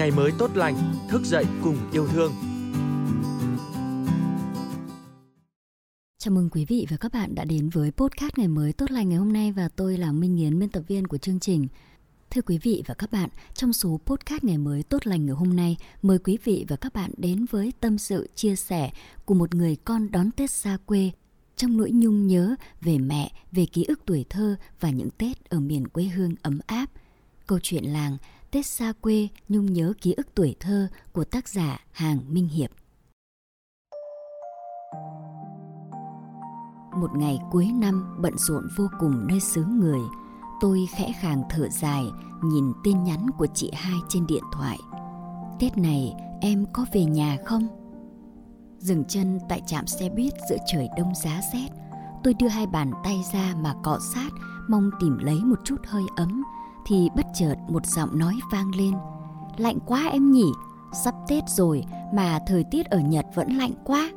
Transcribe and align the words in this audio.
ngày 0.00 0.10
mới 0.10 0.32
tốt 0.38 0.56
lành, 0.56 0.76
thức 1.08 1.22
dậy 1.24 1.44
cùng 1.62 1.76
yêu 1.92 2.08
thương. 2.08 2.32
Chào 6.18 6.34
mừng 6.34 6.50
quý 6.50 6.64
vị 6.64 6.86
và 6.90 6.96
các 6.96 7.12
bạn 7.12 7.34
đã 7.34 7.44
đến 7.44 7.68
với 7.68 7.90
podcast 7.90 8.38
ngày 8.38 8.48
mới 8.48 8.72
tốt 8.72 8.90
lành 8.90 9.08
ngày 9.08 9.18
hôm 9.18 9.32
nay 9.32 9.52
và 9.52 9.68
tôi 9.68 9.98
là 9.98 10.12
Minh 10.12 10.36
Yến, 10.40 10.58
biên 10.58 10.68
tập 10.68 10.82
viên 10.88 11.06
của 11.06 11.18
chương 11.18 11.40
trình. 11.40 11.68
Thưa 12.30 12.42
quý 12.42 12.58
vị 12.58 12.82
và 12.86 12.94
các 12.94 13.12
bạn, 13.12 13.28
trong 13.54 13.72
số 13.72 14.00
podcast 14.06 14.44
ngày 14.44 14.58
mới 14.58 14.82
tốt 14.82 15.06
lành 15.06 15.26
ngày 15.26 15.34
hôm 15.34 15.56
nay, 15.56 15.76
mời 16.02 16.18
quý 16.18 16.38
vị 16.44 16.64
và 16.68 16.76
các 16.76 16.92
bạn 16.92 17.10
đến 17.16 17.46
với 17.50 17.72
tâm 17.80 17.98
sự 17.98 18.28
chia 18.34 18.56
sẻ 18.56 18.90
của 19.24 19.34
một 19.34 19.54
người 19.54 19.76
con 19.76 20.10
đón 20.10 20.30
Tết 20.30 20.50
xa 20.50 20.78
quê 20.86 21.10
trong 21.56 21.76
nỗi 21.76 21.90
nhung 21.90 22.26
nhớ 22.26 22.54
về 22.80 22.98
mẹ, 22.98 23.32
về 23.52 23.66
ký 23.66 23.84
ức 23.84 24.00
tuổi 24.06 24.24
thơ 24.30 24.56
và 24.80 24.90
những 24.90 25.10
Tết 25.10 25.50
ở 25.50 25.60
miền 25.60 25.88
quê 25.88 26.04
hương 26.04 26.34
ấm 26.42 26.60
áp. 26.66 26.90
Câu 27.46 27.58
chuyện 27.62 27.84
làng 27.84 28.16
Tết 28.52 28.66
xa 28.66 28.92
quê 29.00 29.28
nhung 29.48 29.72
nhớ 29.72 29.92
ký 30.00 30.12
ức 30.12 30.26
tuổi 30.34 30.56
thơ 30.60 30.88
của 31.12 31.24
tác 31.24 31.48
giả 31.48 31.84
Hàng 31.90 32.18
Minh 32.28 32.48
Hiệp. 32.48 32.70
Một 36.96 37.10
ngày 37.16 37.38
cuối 37.50 37.70
năm 37.74 38.16
bận 38.20 38.38
rộn 38.38 38.68
vô 38.76 38.88
cùng 39.00 39.26
nơi 39.26 39.40
xứ 39.40 39.64
người, 39.64 40.00
tôi 40.60 40.86
khẽ 40.96 41.12
khàng 41.20 41.42
thở 41.50 41.68
dài 41.68 42.04
nhìn 42.42 42.72
tin 42.84 43.04
nhắn 43.04 43.26
của 43.38 43.46
chị 43.54 43.70
hai 43.74 43.98
trên 44.08 44.26
điện 44.26 44.44
thoại. 44.52 44.78
Tết 45.60 45.78
này 45.78 46.14
em 46.40 46.66
có 46.72 46.86
về 46.92 47.04
nhà 47.04 47.38
không? 47.46 47.68
Dừng 48.78 49.04
chân 49.04 49.38
tại 49.48 49.62
trạm 49.66 49.86
xe 49.86 50.08
buýt 50.08 50.32
giữa 50.50 50.58
trời 50.72 50.88
đông 50.98 51.12
giá 51.14 51.40
rét, 51.52 51.68
tôi 52.24 52.34
đưa 52.34 52.48
hai 52.48 52.66
bàn 52.66 52.92
tay 53.04 53.22
ra 53.32 53.54
mà 53.60 53.74
cọ 53.82 53.98
sát 54.14 54.30
mong 54.68 54.90
tìm 55.00 55.18
lấy 55.18 55.44
một 55.44 55.58
chút 55.64 55.76
hơi 55.86 56.04
ấm 56.16 56.42
thì 56.86 57.08
bất 57.16 57.26
chợt 57.34 57.54
một 57.68 57.86
giọng 57.86 58.18
nói 58.18 58.34
vang 58.52 58.74
lên. 58.74 58.94
Lạnh 59.56 59.78
quá 59.86 60.08
em 60.12 60.30
nhỉ, 60.30 60.46
sắp 61.04 61.14
tết 61.28 61.44
rồi 61.48 61.84
mà 62.14 62.38
thời 62.46 62.64
tiết 62.70 62.86
ở 62.86 62.98
nhật 62.98 63.26
vẫn 63.34 63.48
lạnh 63.48 63.72
quá. 63.84 64.10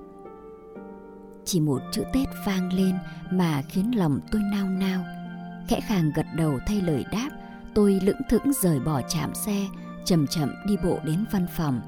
Chỉ 1.45 1.59
một 1.59 1.81
chữ 1.91 2.03
tết 2.13 2.27
vang 2.45 2.73
lên 2.73 2.97
mà 3.31 3.61
khiến 3.69 3.97
lòng 3.97 4.19
tôi 4.31 4.41
nao 4.51 4.67
nao. 4.67 5.03
Khẽ 5.67 5.79
khàng 5.81 6.11
gật 6.15 6.25
đầu 6.35 6.59
thay 6.67 6.81
lời 6.81 7.05
đáp, 7.11 7.29
tôi 7.75 7.99
lững 8.03 8.21
thững 8.29 8.51
rời 8.61 8.79
bỏ 8.79 9.01
trạm 9.01 9.33
xe, 9.33 9.67
chậm 10.05 10.27
chậm 10.27 10.49
đi 10.67 10.77
bộ 10.83 10.99
đến 11.03 11.25
văn 11.31 11.47
phòng. 11.57 11.81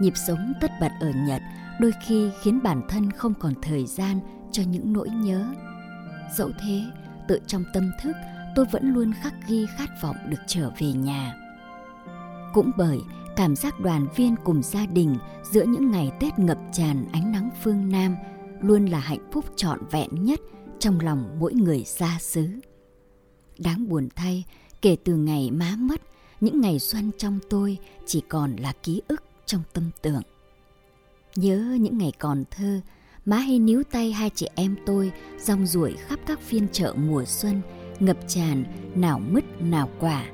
Nhịp 0.00 0.12
sống 0.16 0.52
tất 0.60 0.70
bật 0.80 0.92
ở 1.00 1.10
nhật 1.10 1.42
đôi 1.80 1.92
khi 2.06 2.30
khiến 2.42 2.62
bản 2.62 2.82
thân 2.88 3.10
không 3.10 3.34
còn 3.34 3.52
thời 3.62 3.86
gian 3.86 4.20
cho 4.52 4.62
những 4.62 4.92
nỗi 4.92 5.08
nhớ. 5.08 5.46
Dẫu 6.34 6.50
thế, 6.60 6.82
tự 7.28 7.40
trong 7.46 7.64
tâm 7.72 7.90
thức 8.02 8.16
tôi 8.54 8.66
vẫn 8.70 8.94
luôn 8.94 9.12
khắc 9.22 9.34
ghi 9.48 9.66
khát 9.78 9.90
vọng 10.02 10.16
được 10.28 10.40
trở 10.46 10.70
về 10.78 10.92
nhà. 10.92 11.34
Cũng 12.52 12.70
bởi 12.76 13.00
cảm 13.36 13.56
giác 13.56 13.80
đoàn 13.80 14.06
viên 14.16 14.34
cùng 14.44 14.62
gia 14.62 14.86
đình 14.86 15.16
giữa 15.42 15.64
những 15.64 15.90
ngày 15.90 16.12
tết 16.20 16.38
ngập 16.38 16.58
tràn 16.72 17.04
ánh 17.12 17.32
nắng 17.32 17.50
phương 17.62 17.88
nam 17.88 18.16
luôn 18.60 18.86
là 18.86 18.98
hạnh 18.98 19.30
phúc 19.32 19.44
trọn 19.56 19.78
vẹn 19.90 20.08
nhất 20.24 20.40
trong 20.78 21.00
lòng 21.00 21.36
mỗi 21.38 21.54
người 21.54 21.84
xa 21.84 22.18
xứ. 22.20 22.48
Đáng 23.58 23.88
buồn 23.88 24.08
thay, 24.16 24.44
kể 24.82 24.96
từ 25.04 25.14
ngày 25.16 25.50
má 25.50 25.74
mất, 25.78 26.00
những 26.40 26.60
ngày 26.60 26.78
xuân 26.78 27.10
trong 27.18 27.38
tôi 27.50 27.78
chỉ 28.06 28.22
còn 28.28 28.56
là 28.56 28.72
ký 28.82 29.02
ức 29.08 29.22
trong 29.46 29.62
tâm 29.72 29.90
tưởng. 30.02 30.22
Nhớ 31.36 31.76
những 31.80 31.98
ngày 31.98 32.12
còn 32.18 32.44
thơ, 32.50 32.80
má 33.24 33.36
hay 33.36 33.58
níu 33.58 33.82
tay 33.90 34.12
hai 34.12 34.30
chị 34.30 34.48
em 34.54 34.76
tôi 34.86 35.12
rong 35.40 35.66
ruổi 35.66 35.92
khắp 35.92 36.20
các 36.26 36.40
phiên 36.40 36.66
chợ 36.72 36.94
mùa 36.96 37.24
xuân 37.24 37.60
ngập 38.02 38.16
tràn, 38.26 38.64
nào 38.94 39.20
mứt, 39.30 39.44
nào 39.62 39.88
quả. 40.00 40.24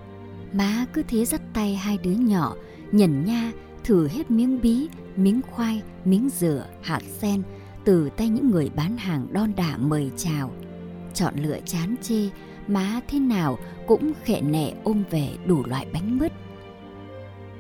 Má 0.53 0.87
cứ 0.93 1.03
thế 1.09 1.25
dắt 1.25 1.41
tay 1.53 1.75
hai 1.77 1.99
đứa 2.03 2.11
nhỏ, 2.11 2.55
nhẩn 2.93 3.25
nha, 3.25 3.53
thử 3.85 4.09
hết 4.09 4.31
miếng 4.31 4.61
bí, 4.63 4.89
miếng 5.17 5.41
khoai, 5.51 5.83
miếng 6.05 6.29
dừa, 6.39 6.67
hạt 6.83 7.03
sen, 7.19 7.43
từ 7.85 8.11
tay 8.17 8.29
những 8.29 8.51
người 8.51 8.71
bán 8.77 8.97
hàng 8.97 9.27
đon 9.33 9.53
đả 9.57 9.77
mời 9.77 10.11
chào. 10.17 10.51
Chọn 11.15 11.35
lựa 11.37 11.59
chán 11.67 11.95
chê, 12.03 12.29
má 12.69 13.01
thế 13.09 13.19
nào 13.19 13.59
cũng 13.87 14.13
khệ 14.25 14.41
nệ 14.41 14.73
ôm 14.85 15.03
về 15.11 15.29
đủ 15.47 15.63
loại 15.67 15.87
bánh 15.93 16.19
mứt. 16.19 16.33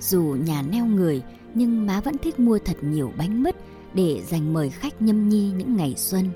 Dù 0.00 0.36
nhà 0.44 0.62
neo 0.62 0.86
người, 0.86 1.22
nhưng 1.54 1.86
má 1.86 2.00
vẫn 2.00 2.18
thích 2.18 2.40
mua 2.40 2.58
thật 2.58 2.76
nhiều 2.82 3.12
bánh 3.18 3.42
mứt 3.42 3.56
để 3.94 4.22
dành 4.26 4.52
mời 4.52 4.70
khách 4.70 5.02
nhâm 5.02 5.28
nhi 5.28 5.50
những 5.50 5.76
ngày 5.76 5.94
xuân. 5.96 6.30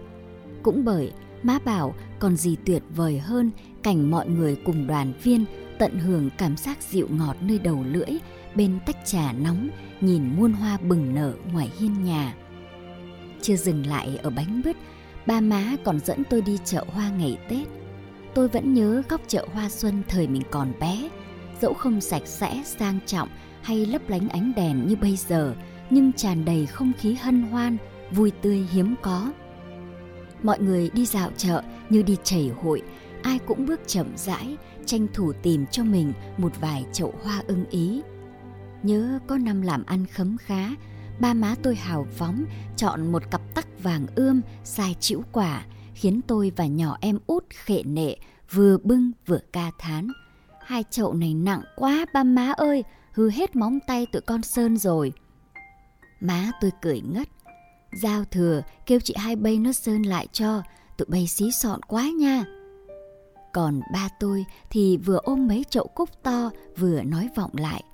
Cũng 0.63 0.85
bởi 0.85 1.13
má 1.43 1.59
bảo 1.65 1.95
còn 2.25 2.37
gì 2.37 2.57
tuyệt 2.67 2.83
vời 2.97 3.19
hơn 3.19 3.51
cảnh 3.83 4.11
mọi 4.11 4.29
người 4.29 4.57
cùng 4.65 4.87
đoàn 4.87 5.13
viên 5.23 5.45
tận 5.79 5.99
hưởng 5.99 6.31
cảm 6.39 6.57
giác 6.57 6.83
dịu 6.83 7.09
ngọt 7.11 7.37
nơi 7.41 7.59
đầu 7.59 7.85
lưỡi, 7.89 8.19
bên 8.55 8.79
tách 8.87 8.97
trà 9.05 9.33
nóng, 9.33 9.69
nhìn 10.01 10.23
muôn 10.37 10.53
hoa 10.53 10.79
bừng 10.89 11.15
nở 11.15 11.35
ngoài 11.53 11.71
hiên 11.79 12.05
nhà. 12.05 12.35
Chưa 13.43 13.57
dừng 13.57 13.87
lại 13.87 14.19
ở 14.23 14.31
bánh 14.31 14.63
bứt, 14.65 14.77
ba 15.27 15.41
má 15.41 15.77
còn 15.85 16.01
dẫn 16.01 16.23
tôi 16.31 16.43
đi 16.43 16.59
chợ 16.65 16.85
hoa 16.89 17.11
ngày 17.11 17.39
tết. 17.49 17.67
Tôi 18.35 18.49
vẫn 18.49 18.75
nhớ 18.75 19.03
góc 19.09 19.21
chợ 19.27 19.47
hoa 19.53 19.69
xuân 19.69 20.03
thời 20.09 20.29
mình 20.29 20.43
còn 20.51 20.73
bé, 20.81 21.09
dẫu 21.61 21.75
không 21.75 22.01
sạch 22.01 22.27
sẽ, 22.27 22.63
sang 22.65 22.99
trọng 23.07 23.29
hay 23.63 23.87
lấp 23.87 24.03
lánh 24.09 24.29
ánh 24.29 24.53
đèn 24.57 24.87
như 24.87 24.97
bây 24.97 25.17
giờ, 25.17 25.55
nhưng 25.91 26.13
tràn 26.13 26.45
đầy 26.45 26.67
không 26.67 26.93
khí 26.99 27.15
hân 27.15 27.43
hoan, 27.43 27.77
vui 28.11 28.31
tươi 28.43 28.67
hiếm 28.73 28.95
có 29.03 29.33
mọi 30.43 30.59
người 30.59 30.91
đi 30.95 31.07
dạo 31.07 31.31
chợ 31.37 31.63
như 31.91 32.03
đi 32.03 32.17
chảy 32.25 32.51
hội, 32.63 32.83
ai 33.23 33.39
cũng 33.39 33.67
bước 33.67 33.81
chậm 33.87 34.07
rãi, 34.17 34.57
tranh 34.87 35.07
thủ 35.15 35.33
tìm 35.43 35.67
cho 35.67 35.85
mình 35.85 36.13
một 36.39 36.53
vài 36.61 36.87
chậu 36.93 37.15
hoa 37.23 37.43
ưng 37.47 37.65
ý. 37.71 38.03
Nhớ 38.83 39.19
có 39.27 39.39
năm 39.39 39.63
làm 39.63 39.85
ăn 39.87 40.07
khấm 40.07 40.37
khá, 40.37 40.69
ba 41.21 41.35
má 41.35 41.55
tôi 41.63 41.75
hào 41.75 42.07
phóng, 42.17 42.45
chọn 42.77 43.13
một 43.13 43.23
cặp 43.31 43.55
tắc 43.55 43.83
vàng 43.83 44.07
ươm 44.15 44.41
dài 44.65 44.97
chĩu 45.01 45.23
quả, 45.33 45.65
khiến 45.95 46.21
tôi 46.27 46.53
và 46.57 46.67
nhỏ 46.67 46.97
em 47.01 47.19
út 47.27 47.45
khệ 47.51 47.83
nệ, 47.83 48.17
vừa 48.51 48.79
bưng 48.79 49.13
vừa 49.27 49.41
ca 49.53 49.71
thán. 49.79 50.09
Hai 50.67 50.85
chậu 50.91 51.15
này 51.15 51.35
nặng 51.35 51.63
quá, 51.77 52.07
ba 52.15 52.25
má 52.25 52.53
ơi, 52.57 52.85
hư 53.13 53.31
hết 53.31 53.57
móng 53.57 53.79
tay 53.87 54.07
tụi 54.07 54.23
con 54.23 54.43
sơn 54.43 54.77
rồi. 54.77 55.13
Má 56.21 56.51
tôi 56.61 56.71
cười 56.83 57.01
ngất 57.01 57.29
giao 57.97 58.25
thừa, 58.25 58.63
kêu 58.87 59.01
chị 59.01 59.15
hai 59.17 59.37
bay 59.37 59.59
nó 59.59 59.73
sơn 59.73 60.03
lại 60.03 60.27
cho. 60.33 60.63
Tụi 60.97 61.07
bay 61.09 61.27
xí 61.27 61.51
sọn 61.51 61.83
quá 61.83 62.11
nha. 62.19 62.45
Còn 63.53 63.81
ba 63.93 64.09
tôi 64.21 64.45
thì 64.71 64.97
vừa 64.97 65.19
ôm 65.23 65.49
mấy 65.49 65.65
chậu 65.71 65.87
cúc 65.87 66.09
to, 66.23 66.51
vừa 66.77 67.03
nói 67.03 67.29
vọng 67.37 67.51
lại. 67.55 67.85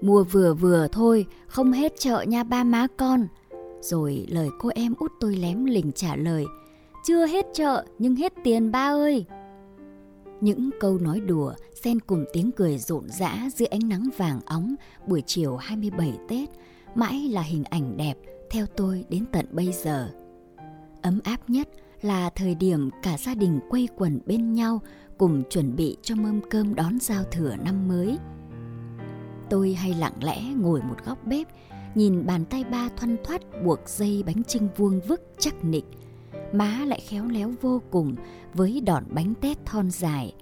Mua 0.00 0.24
vừa 0.24 0.54
vừa 0.54 0.88
thôi, 0.92 1.26
không 1.48 1.72
hết 1.72 1.92
chợ 1.98 2.24
nha 2.28 2.44
ba 2.44 2.64
má 2.64 2.86
con. 2.98 3.26
Rồi 3.80 4.26
lời 4.28 4.48
cô 4.58 4.70
em 4.74 4.94
út 4.98 5.12
tôi 5.20 5.36
lém 5.36 5.64
lình 5.64 5.92
trả 5.92 6.16
lời. 6.16 6.44
Chưa 7.06 7.26
hết 7.26 7.46
chợ, 7.54 7.84
nhưng 7.98 8.16
hết 8.16 8.32
tiền 8.44 8.70
ba 8.70 8.92
ơi. 8.92 9.24
Những 10.40 10.70
câu 10.80 10.98
nói 10.98 11.20
đùa, 11.20 11.52
xen 11.84 12.00
cùng 12.00 12.24
tiếng 12.32 12.52
cười 12.52 12.78
rộn 12.78 13.08
rã 13.08 13.48
dưới 13.56 13.66
ánh 13.66 13.88
nắng 13.88 14.08
vàng 14.16 14.40
óng 14.46 14.74
buổi 15.06 15.22
chiều 15.26 15.56
27 15.56 16.12
Tết. 16.28 16.48
Mãi 16.94 17.28
là 17.32 17.42
hình 17.42 17.64
ảnh 17.64 17.96
đẹp 17.96 18.14
theo 18.50 18.66
tôi 18.76 19.04
đến 19.08 19.24
tận 19.32 19.46
bây 19.50 19.72
giờ. 19.72 20.10
Ấm 21.02 21.20
áp 21.24 21.50
nhất 21.50 21.68
là 22.02 22.30
thời 22.30 22.54
điểm 22.54 22.90
cả 23.02 23.18
gia 23.18 23.34
đình 23.34 23.60
quây 23.68 23.88
quần 23.96 24.20
bên 24.26 24.52
nhau 24.52 24.80
cùng 25.18 25.42
chuẩn 25.50 25.76
bị 25.76 25.96
cho 26.02 26.14
mâm 26.14 26.40
cơm 26.50 26.74
đón 26.74 26.98
giao 27.00 27.24
thừa 27.24 27.56
năm 27.64 27.88
mới. 27.88 28.18
Tôi 29.50 29.74
hay 29.74 29.94
lặng 29.94 30.24
lẽ 30.24 30.42
ngồi 30.56 30.82
một 30.82 31.04
góc 31.06 31.26
bếp, 31.26 31.46
nhìn 31.94 32.26
bàn 32.26 32.44
tay 32.44 32.64
ba 32.64 32.88
thoăn 32.96 33.16
thoắt 33.24 33.42
buộc 33.64 33.80
dây 33.86 34.22
bánh 34.26 34.44
trưng 34.44 34.68
vuông 34.76 35.00
vức 35.00 35.22
chắc 35.38 35.64
nịch. 35.64 35.84
Má 36.52 36.84
lại 36.86 37.00
khéo 37.00 37.26
léo 37.26 37.52
vô 37.60 37.82
cùng 37.90 38.14
với 38.54 38.80
đòn 38.80 39.04
bánh 39.10 39.34
tét 39.34 39.66
thon 39.66 39.90
dài. 39.90 40.34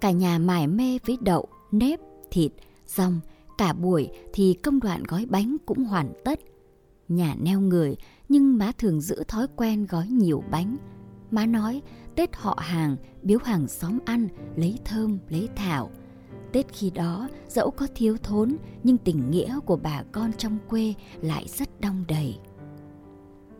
Cả 0.00 0.10
nhà 0.10 0.38
mải 0.38 0.66
mê 0.66 0.98
với 1.06 1.18
đậu, 1.20 1.46
nếp, 1.72 2.00
thịt, 2.30 2.52
rong. 2.86 3.20
Cả 3.58 3.72
buổi 3.72 4.08
thì 4.32 4.54
công 4.62 4.80
đoạn 4.80 5.02
gói 5.02 5.26
bánh 5.30 5.56
cũng 5.66 5.84
hoàn 5.84 6.12
tất. 6.24 6.40
Nhà 7.10 7.34
neo 7.40 7.60
người 7.60 7.96
nhưng 8.28 8.58
má 8.58 8.72
thường 8.78 9.00
giữ 9.00 9.24
thói 9.28 9.46
quen 9.56 9.86
gói 9.86 10.06
nhiều 10.06 10.44
bánh. 10.50 10.76
Má 11.30 11.46
nói 11.46 11.82
Tết 12.16 12.36
họ 12.36 12.58
hàng, 12.60 12.96
biếu 13.22 13.38
hàng 13.44 13.68
xóm 13.68 13.98
ăn, 14.04 14.28
lấy 14.56 14.78
thơm, 14.84 15.18
lấy 15.28 15.48
thảo. 15.56 15.90
Tết 16.52 16.72
khi 16.72 16.90
đó 16.90 17.28
dẫu 17.48 17.70
có 17.70 17.86
thiếu 17.94 18.16
thốn 18.22 18.56
nhưng 18.82 18.98
tình 18.98 19.30
nghĩa 19.30 19.58
của 19.66 19.76
bà 19.76 20.02
con 20.12 20.32
trong 20.32 20.58
quê 20.68 20.94
lại 21.20 21.46
rất 21.48 21.80
đong 21.80 22.04
đầy. 22.08 22.38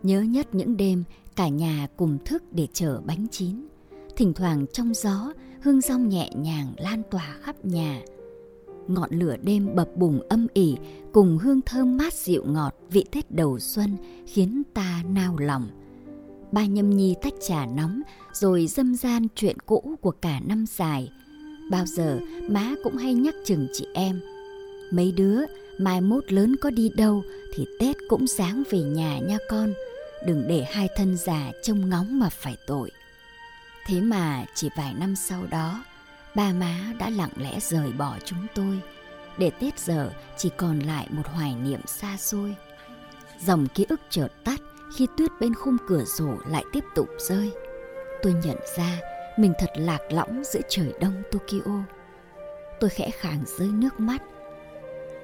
Nhớ 0.03 0.21
nhất 0.21 0.55
những 0.55 0.77
đêm 0.77 1.03
cả 1.35 1.47
nhà 1.47 1.87
cùng 1.97 2.17
thức 2.25 2.43
để 2.51 2.67
chở 2.73 3.01
bánh 3.05 3.27
chín. 3.31 3.67
Thỉnh 4.15 4.33
thoảng 4.33 4.65
trong 4.73 4.93
gió, 4.93 5.33
hương 5.61 5.81
rong 5.81 6.09
nhẹ 6.09 6.29
nhàng 6.35 6.73
lan 6.77 7.01
tỏa 7.11 7.37
khắp 7.41 7.65
nhà. 7.65 8.01
Ngọn 8.87 9.09
lửa 9.11 9.35
đêm 9.43 9.75
bập 9.75 9.95
bùng 9.95 10.21
âm 10.29 10.47
ỉ 10.53 10.75
cùng 11.13 11.37
hương 11.37 11.61
thơm 11.61 11.97
mát 11.97 12.13
dịu 12.13 12.43
ngọt 12.45 12.75
vị 12.89 13.05
Tết 13.11 13.31
đầu 13.31 13.59
xuân 13.59 13.97
khiến 14.25 14.63
ta 14.73 15.03
nao 15.13 15.37
lòng– 15.37 15.67
ba 16.51 16.65
nhâm 16.65 16.89
nhi 16.89 17.15
tách 17.21 17.33
trà 17.47 17.65
nóng 17.65 18.01
rồi 18.33 18.67
dâm 18.67 18.95
gian 18.95 19.27
chuyện 19.35 19.59
cũ 19.59 19.95
của 20.01 20.11
cả 20.11 20.39
năm 20.47 20.65
dài 20.77 21.11
bao 21.69 21.85
giờ 21.85 22.19
má 22.49 22.73
cũng 22.83 22.97
hay 22.97 23.13
nhắc 23.13 23.35
chừng 23.45 23.67
chị 23.73 23.87
em 23.93 24.21
mấy 24.91 25.11
đứa 25.11 25.41
mai 25.77 26.01
mốt 26.01 26.31
lớn 26.31 26.55
có 26.61 26.69
đi 26.69 26.89
đâu 26.95 27.23
thì 27.53 27.65
Tết 27.79 27.95
cũng 28.09 28.27
sáng 28.27 28.63
về 28.69 28.79
nhà 28.79 29.19
nha 29.19 29.37
con. 29.49 29.73
Đừng 30.25 30.47
để 30.47 30.65
hai 30.71 30.89
thân 30.95 31.17
già 31.17 31.51
trông 31.63 31.89
ngóng 31.89 32.19
mà 32.19 32.29
phải 32.29 32.57
tội. 32.67 32.91
Thế 33.87 34.01
mà 34.01 34.45
chỉ 34.55 34.69
vài 34.77 34.93
năm 34.93 35.15
sau 35.15 35.45
đó, 35.51 35.83
ba 36.35 36.53
má 36.53 36.75
đã 36.99 37.09
lặng 37.09 37.31
lẽ 37.35 37.59
rời 37.59 37.91
bỏ 37.91 38.15
chúng 38.25 38.47
tôi. 38.55 38.81
Để 39.37 39.51
Tết 39.59 39.79
giờ 39.79 40.11
chỉ 40.37 40.49
còn 40.57 40.79
lại 40.79 41.07
một 41.09 41.27
hoài 41.27 41.55
niệm 41.55 41.81
xa 41.85 42.17
xôi. 42.17 42.55
Dòng 43.39 43.67
ký 43.67 43.85
ức 43.89 44.01
chợt 44.09 44.27
tắt 44.43 44.61
khi 44.97 45.07
tuyết 45.17 45.31
bên 45.39 45.53
khung 45.53 45.77
cửa 45.87 46.03
sổ 46.05 46.37
lại 46.47 46.63
tiếp 46.71 46.83
tục 46.95 47.09
rơi. 47.19 47.51
Tôi 48.21 48.33
nhận 48.33 48.57
ra 48.77 48.99
mình 49.37 49.53
thật 49.59 49.69
lạc 49.75 49.99
lõng 50.09 50.43
giữa 50.43 50.61
trời 50.69 50.93
đông 51.01 51.23
Tokyo. 51.31 51.83
Tôi 52.79 52.89
khẽ 52.89 53.09
khàng 53.09 53.43
rơi 53.57 53.67
nước 53.67 53.99
mắt. 53.99 54.21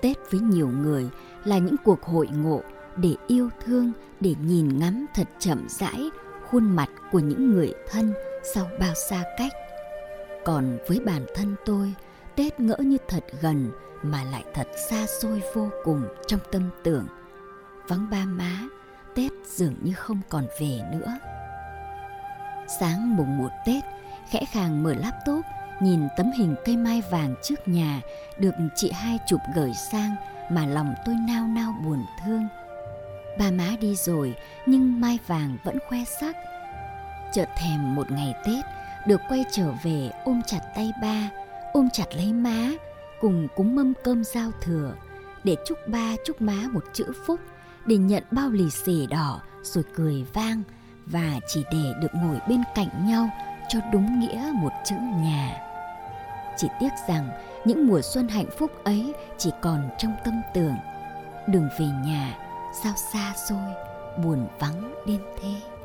Tết 0.02 0.18
với 0.32 0.40
nhiều 0.40 0.68
người 0.68 1.10
là 1.46 1.58
những 1.58 1.76
cuộc 1.84 2.04
hội 2.04 2.28
ngộ 2.34 2.62
để 2.98 3.16
yêu 3.28 3.50
thương, 3.66 3.92
để 4.20 4.36
nhìn 4.46 4.80
ngắm 4.80 5.06
thật 5.16 5.28
chậm 5.40 5.68
rãi 5.70 6.10
khuôn 6.50 6.76
mặt 6.76 6.90
của 7.12 7.20
những 7.20 7.52
người 7.52 7.74
thân 7.90 8.14
sau 8.54 8.68
bao 8.80 8.94
xa 9.10 9.24
cách. 9.38 9.52
Còn 10.48 10.78
với 10.88 11.00
bản 11.00 11.26
thân 11.36 11.56
tôi, 11.66 11.94
Tết 12.36 12.60
ngỡ 12.60 12.76
như 12.78 12.98
thật 13.08 13.24
gần 13.42 13.72
mà 14.04 14.24
lại 14.24 14.44
thật 14.54 14.68
xa 14.90 15.06
xôi 15.22 15.42
vô 15.56 15.70
cùng 15.84 16.04
trong 16.28 16.40
tâm 16.52 16.70
tưởng. 16.84 17.08
Vắng 17.88 18.10
ba 18.10 18.26
má, 18.26 18.62
Tết 19.16 19.32
dường 19.46 19.76
như 19.82 19.94
không 19.94 20.22
còn 20.30 20.48
về 20.60 20.80
nữa. 20.92 21.18
Sáng 22.80 23.16
mùng 23.16 23.38
một 23.38 23.50
Tết, 23.66 23.84
khẽ 24.30 24.46
khàng 24.52 24.84
mở 24.84 24.94
laptop, 24.94 25.46
nhìn 25.82 26.08
tấm 26.18 26.32
hình 26.38 26.56
cây 26.66 26.78
mai 26.78 27.02
vàng 27.12 27.36
trước 27.44 27.68
nhà 27.68 28.02
được 28.40 28.56
chị 28.76 28.92
hai 28.92 29.20
chụp 29.28 29.40
gửi 29.56 29.74
sang 29.92 30.16
mà 30.50 30.66
lòng 30.66 30.94
tôi 31.06 31.16
nao 31.28 31.48
nao 31.48 31.74
buồn 31.84 32.06
thương. 32.26 32.48
Ba 33.40 33.52
má 33.52 33.70
đi 33.82 33.96
rồi 33.96 34.36
nhưng 34.66 35.02
mai 35.02 35.20
vàng 35.28 35.58
vẫn 35.64 35.78
khoe 35.88 36.00
sắc. 36.20 36.36
Chợt 37.34 37.50
thèm 37.58 37.96
một 37.96 38.12
ngày 38.12 38.34
Tết 38.46 38.77
được 39.06 39.22
quay 39.30 39.46
trở 39.52 39.72
về 39.84 40.10
ôm 40.24 40.42
chặt 40.48 40.60
tay 40.76 40.92
ba, 41.02 41.30
ôm 41.74 41.90
chặt 41.94 42.06
lấy 42.16 42.34
má, 42.34 42.72
cùng 43.22 43.48
cúng 43.56 43.76
mâm 43.76 43.94
cơm 44.04 44.24
giao 44.24 44.52
thừa 44.62 44.94
để 45.44 45.56
chúc 45.66 45.78
ba 45.88 46.16
chúc 46.26 46.42
má 46.42 46.64
một 46.72 46.84
chữ 46.94 47.06
phúc 47.26 47.40
để 47.86 47.98
nhận 47.98 48.24
bao 48.32 48.50
lì 48.50 48.70
xì 48.70 49.08
đỏ 49.08 49.42
rồi 49.64 49.84
cười 49.96 50.26
vang 50.34 50.64
và 51.06 51.40
chỉ 51.48 51.64
để 51.72 51.94
được 52.02 52.16
ngồi 52.16 52.40
bên 52.50 52.62
cạnh 52.76 53.08
nhau 53.08 53.30
cho 53.70 53.80
đúng 53.94 54.20
nghĩa 54.20 54.52
một 54.54 54.72
chữ 54.86 54.96
nhà. 55.22 55.62
Chỉ 56.58 56.68
tiếc 56.80 56.90
rằng 57.08 57.30
những 57.66 57.88
mùa 57.88 58.02
xuân 58.02 58.28
hạnh 58.28 58.50
phúc 58.58 58.72
ấy 58.84 59.14
chỉ 59.38 59.52
còn 59.62 59.90
trong 59.98 60.16
tâm 60.26 60.42
tưởng. 60.54 60.76
Đường 61.48 61.70
về 61.80 61.86
nhà 61.86 62.38
sao 62.84 62.94
xa 63.14 63.34
xôi, 63.50 63.74
buồn 64.24 64.48
vắng 64.60 64.94
đến 65.06 65.22
thế. 65.42 65.77